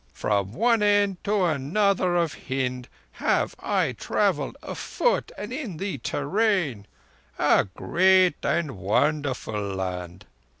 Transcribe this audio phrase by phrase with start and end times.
[0.15, 6.17] From one end to another of Hind have I travelled afoot and in the te
[6.17, 6.87] rain.
[7.37, 10.25] A great and a wonderful land!